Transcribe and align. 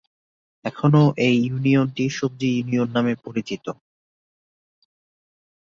এখনো 0.65 1.01
এই 1.17 1.35
ইউনিয়নটি 1.45 2.05
সবজি 2.09 2.49
ইউনিয়ন 2.53 2.89
নামে 2.95 3.13
পরিচিত। 3.25 3.65